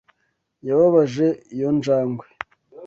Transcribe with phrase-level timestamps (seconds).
[0.67, 2.25] Yababaje iyo njangwe?(